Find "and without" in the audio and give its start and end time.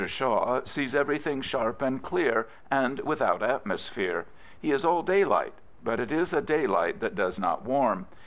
2.71-3.43